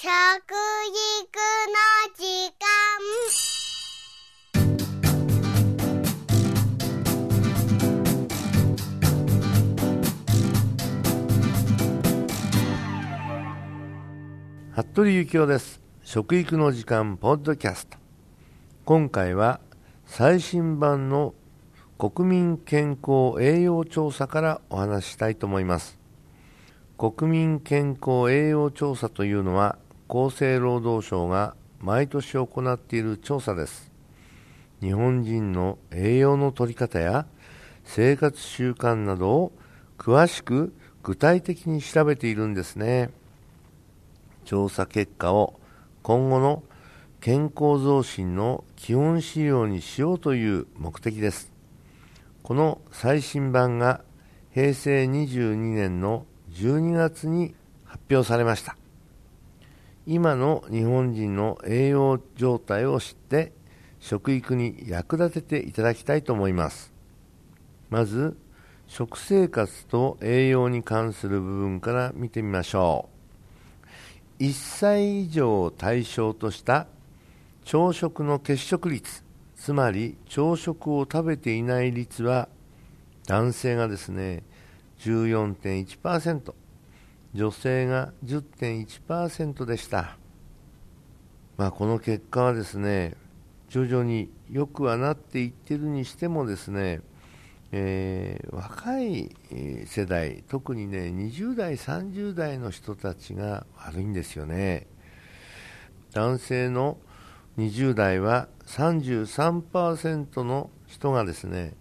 [0.00, 0.14] 食育の
[2.14, 2.22] 時
[2.54, 2.62] 間。
[14.70, 15.80] 服部幸男です。
[16.04, 17.98] 食育の時間ポッドキャスト。
[18.84, 19.58] 今回は
[20.06, 21.34] 最新版の
[21.98, 25.98] 国民健康栄養調査からお話ししたいと思います。
[26.96, 29.76] 国民健康栄養調査というのは
[30.08, 33.92] 厚生労働省が毎年行っている調査です。
[34.80, 37.26] 日本人の栄養の取り方や
[37.84, 39.52] 生活習慣などを
[39.98, 43.10] 詳しく具体的に調べているんですね。
[44.46, 45.60] 調査結果を
[46.02, 46.62] 今後の
[47.20, 51.52] 健康増進の基本資料にしようという目的です。
[52.42, 54.00] この最新版が
[54.54, 57.54] 平成22年の12月に
[57.84, 58.77] 発表されました。
[60.10, 63.52] 今の日本人の栄養状態を知って
[64.00, 66.94] 食育に役立てていただきたいと思います。
[67.90, 68.34] まず
[68.86, 73.10] 食生活と栄養に関する部分から見てみましょ
[74.40, 74.44] う。
[74.44, 76.86] 1歳以上を対象とした
[77.66, 79.22] 朝食の欠食率
[79.56, 82.48] つまり朝食を食べていない率は
[83.26, 84.42] 男性がですね
[85.00, 86.54] 14.1%
[87.34, 90.16] 女性が10.1%でした、
[91.56, 93.14] まあ、この結果はですね
[93.68, 97.00] 徐々に良くはなっていってるにしてもですね、
[97.70, 99.36] えー、若い
[99.86, 104.86] 世代特にね20代30代の人たちが悪いんですよね。
[106.12, 106.96] 男性の
[107.58, 111.74] 20代は33%の人がですね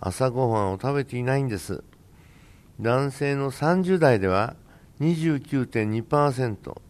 [0.00, 1.82] 朝ごはんを食べていないんです。
[2.80, 4.56] 男性の30代では
[5.00, 6.80] 29.2%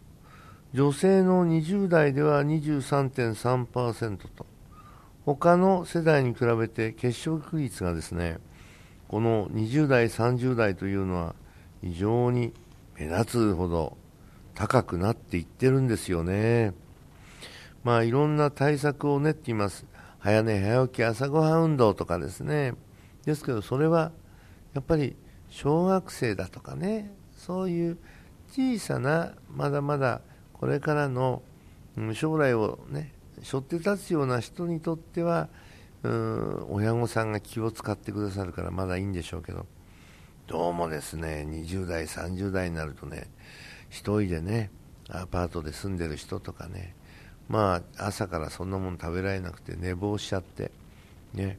[0.73, 4.45] 女性の20代では23.3%と。
[5.25, 8.39] 他の世代に比べて欠食率がですね
[9.07, 11.35] この20代30代というのは
[11.81, 12.53] 非常に
[12.97, 13.97] 目立つほど
[14.53, 16.73] 高くなっていってるんですよね。
[17.83, 19.85] まあいろんな対策を練っています。
[20.19, 22.73] 早寝早起き朝ごはん運動とかですね。
[23.25, 24.11] ですけどそれは
[24.73, 25.15] やっぱり
[25.49, 27.11] 小学生だとかね
[27.45, 27.97] そういう
[28.51, 30.21] 小さなまだまだ
[30.53, 31.41] これからの
[32.13, 33.11] 将来をね
[33.41, 35.49] 背負って立つような人にとっては
[36.03, 39.65] うん親御さんが気を使ってくださるからまだいいんでしょうけど。
[40.45, 43.27] どうもですね20代30代になるとね
[43.91, 44.71] 1人でね
[45.09, 46.95] アパートで住んでる人とかね
[47.47, 50.71] まあ朝からそんなもの食べられなくて寝坊しちゃって
[51.33, 51.57] ね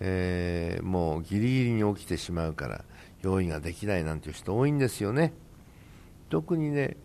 [0.00, 2.84] えー、もうギリギリに起きてしまうから
[3.26, 5.32] 用意ができないなんていう人多いんですよね。
[6.30, 6.96] 特にね、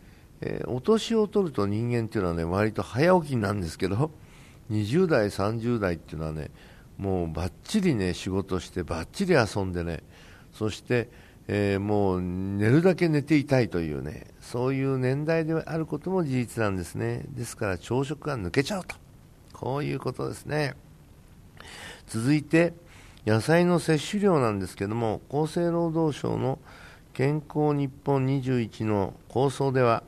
[0.42, 4.12] えー、お年を取ると人間っていうのはね割と早起きなんですけど
[4.70, 6.52] 20代、30代っていうのはね
[6.98, 10.04] もうばっちりね仕事してばっちり遊んでね
[10.54, 11.10] そして、
[11.48, 17.26] えー、もう寝るだけ寝ていたいというねそういう年代であることも事実なんですね。
[17.30, 18.96] ですから朝食が抜けちゃうと。
[19.54, 20.76] こういうことですね。
[22.08, 22.74] 続いて
[23.26, 26.58] 野菜の摂取量なんですけども厚生労働省の
[27.14, 30.04] 健康日本21の構想では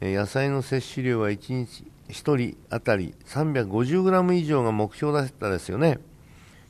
[0.00, 5.98] 野菜の摂取量は1日1人当たり 350g 以上が目標だったですよね。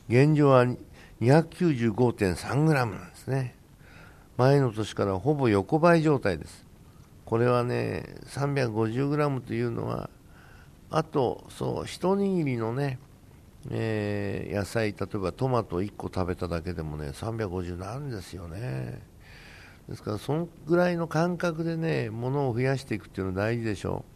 [0.08, 0.64] 現状は
[1.20, 3.54] 295.3g なんですね。
[4.36, 6.64] 前の年からほぼ横ばい状態です。
[7.24, 10.10] これはね 350g というのは
[10.90, 12.98] あとそう一握りのね
[13.70, 19.02] えー、野菜例えばトマト1個食べただけでもね350なるんですよね。
[19.88, 24.14] ですからそのぐらいの感覚でね物を増やしていくっていうのは大事でしょう。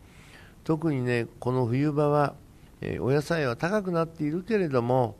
[0.64, 2.34] 特にねこの冬場は、
[2.80, 5.16] えー、お野菜は高くなっているけれども、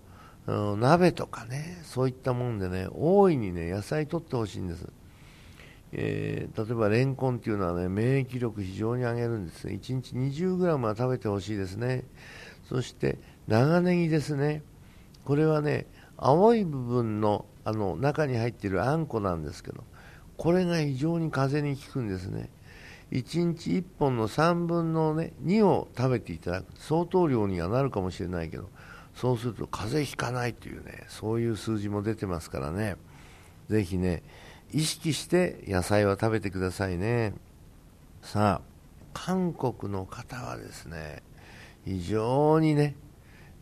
[0.47, 4.87] うん、鍋とかねそういったもんでね大いにね野菜取ってほしいんです。
[5.93, 9.79] えー、例えばレンコンっていうのはね免疫力非常に上げるんですね。
[9.83, 12.05] 1日 20g は食べてほしいですね。
[12.69, 13.19] そして
[13.49, 14.63] 長ネギですね。
[15.25, 15.87] これはね
[16.17, 19.85] 青い部分のあの中に入っているあんこなんですけど
[20.37, 22.51] これが非常に風邪に効くんですね。
[23.11, 26.67] 1日1本の3分の、ね、2を食べていただく。
[26.77, 28.69] 相当量にはなるかもしれないけど
[29.15, 32.97] そうすると風邪ひかないというねそういう数字も出てますからね。
[33.71, 34.23] ぜひね
[34.73, 37.33] 意識して野菜は食べてくださいね。
[38.23, 38.69] さあ
[39.15, 41.23] 韓国の方はですね
[41.87, 42.95] 非常にね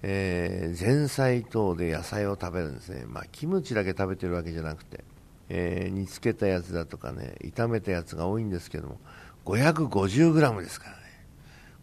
[0.02, 5.04] えー、前菜等で野菜を食べるんですね、まあ、キムチだけ食べてるわけじゃなくて、
[5.48, 9.00] えー、煮つけたやつだとかね炒めたやつが多いんですけども
[9.46, 11.06] 550g ですからね。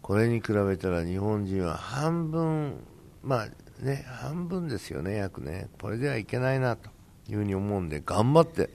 [0.01, 2.75] これに比べたら日本人は半分、
[3.23, 6.89] まあね、半分ですよね、約ね、これではいけないなと
[7.29, 8.69] いうふうに思うんで、頑張って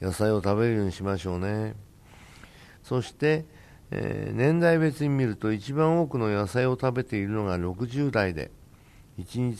[0.00, 1.74] 野菜を食べるようにしましょうね。
[2.84, 3.44] そして、
[3.90, 8.52] えー、年代別に見ると一番多くの野菜を食べているのが60代で
[9.18, 9.56] 1日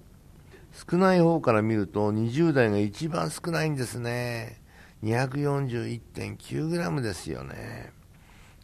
[0.89, 4.61] 少ない方から見ると20代が一番少ないんですね。
[5.03, 7.91] 241.9g ですよね。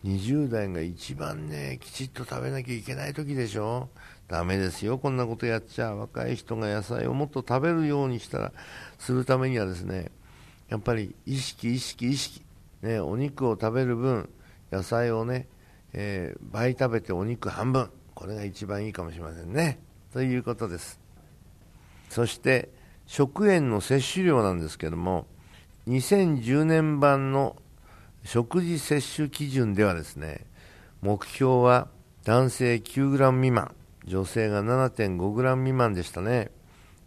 [0.03, 3.89] 20代が一番ねきちっと食べなきゃいけない時でしょ。
[4.27, 5.95] ダメですよこんなことやっちゃ。
[5.95, 8.51] 若い人が野菜をもっと食べるようにしたら
[8.99, 10.11] するためにはですね
[10.69, 12.41] やっぱり意識意識意識、
[12.81, 14.29] ね、お肉を食べる分
[14.73, 15.47] 野菜をね、
[15.93, 17.91] えー、倍食べてお肉半分。
[18.15, 19.79] これが一番いいかもしれませんね。
[20.11, 20.99] ということです。
[22.09, 22.69] そして
[23.05, 25.25] 食塩の摂取量なんですけども
[25.87, 27.55] 2010年版の
[28.23, 30.45] 食事摂取基準ではですね
[31.01, 31.87] 目標は
[32.23, 36.51] 男性 9g 未満女性が 7.5g 未満でしたね。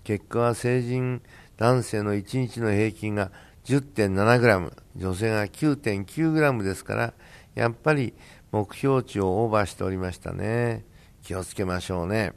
[0.05, 1.21] 結果は成人
[1.57, 3.31] 男性の1日の平均が
[3.65, 7.15] 10.7g、女性が 9.9g ですから、
[7.57, 8.15] やっぱり
[8.53, 10.85] 目標値をオーバーしておりましたね。
[11.23, 12.35] 気をつけましょうね。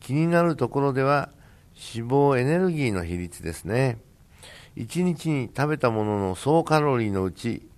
[0.00, 1.30] 気になるところでは、
[1.94, 3.98] 脂肪エネルギーの比率ですね。
[4.76, 7.68] 1日に食べたものの総カロリーのうち、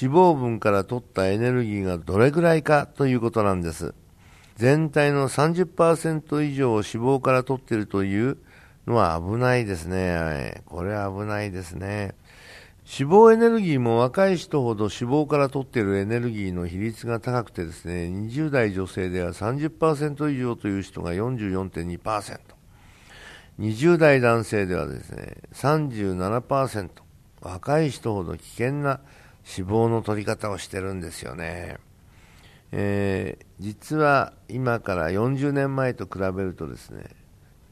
[0.00, 3.94] 脂肪分から取ったエネルギーがどれくらいかということなんです。
[4.56, 8.38] 全体の30%以上を脂肪から取っているという
[8.86, 10.62] のは危ないですね。
[10.66, 12.14] これは危ないですね。
[12.90, 22.40] 脂肪エネルギーも若い人ほど脂肪から取っているエネルギーの比率が高くてですね、20代女性では30%以上という人が44.2%、
[23.60, 26.88] 20代男性ではですね、37%、
[27.42, 29.00] 若い人ほど危険な
[29.44, 31.76] 脂肪の取り方をしてるんですよね。
[32.72, 37.04] えー、実は今から40年前と比べるとですね、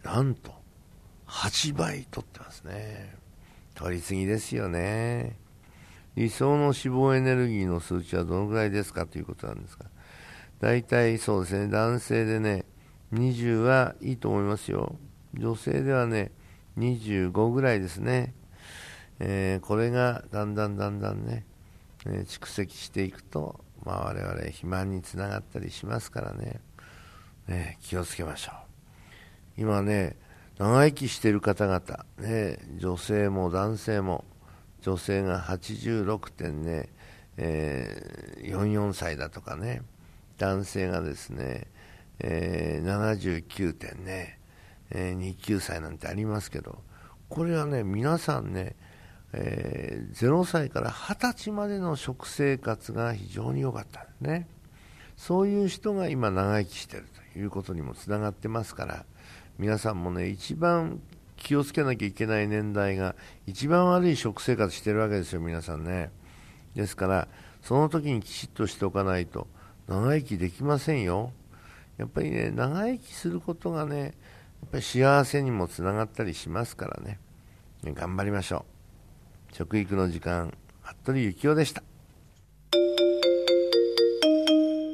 [0.02, 0.52] なんと
[1.26, 3.25] 8倍取ってますね。
[3.76, 5.38] 取りすぎですよね。
[6.16, 9.86] 理想の脂肪エネルギーの数値はどのぐらいですかということなんですが、
[10.60, 12.64] 大体そうですね、男性でね、
[13.12, 14.96] 20はいいと思いますよ。
[15.34, 16.32] 女性ではね、
[16.78, 18.34] 25ぐらいですね。
[19.18, 21.44] えー、これがだんだんだんだんね、
[22.06, 26.60] えー、蓄積していくと、まあ、我々肥満につながったりしますからね、
[27.46, 29.60] ね気をつけましょう。
[29.60, 30.16] 今ね、
[30.58, 34.24] 長生きしている方々、ね、女性も男性も、
[34.80, 36.88] 女性が86点ね、
[37.36, 39.82] えー、44歳だとかね、
[40.38, 41.66] 男性がですね、
[42.20, 44.38] えー、79点ね、
[44.90, 46.78] えー、歳なんてありますけど、
[47.28, 48.76] これはね、皆さんね、
[49.32, 54.48] えー、0歳から20歳までの食生活が非常に良かったんですね。
[55.16, 59.04] そういう人が今長生きしているということにもつながってますから、
[59.58, 61.00] 皆さんもね、一番
[61.36, 63.14] 気をつけなきゃいけない年代が、
[63.46, 66.10] 一番悪い食生活してるわけですよ、皆さんね。
[66.74, 67.28] ですから、
[67.62, 69.46] その時にきちっとしておかないと、
[69.88, 71.32] 長生きできませんよ。
[71.96, 74.12] やっぱりね、長生きすることがね、やっ
[74.72, 77.18] ぱり幸せにもつながったりしますからね。
[77.84, 78.66] 頑張りましょ
[79.52, 79.54] う。
[79.54, 81.82] 食育の時間、服部幸男でした。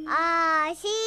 [0.09, 1.01] あーしー